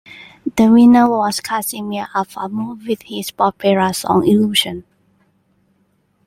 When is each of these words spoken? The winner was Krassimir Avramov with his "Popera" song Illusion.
The 0.57 0.65
winner 0.71 1.07
was 1.07 1.41
Krassimir 1.41 2.07
Avramov 2.13 2.87
with 2.87 3.03
his 3.03 3.29
"Popera" 3.29 3.93
song 3.95 4.25
Illusion. 4.27 4.83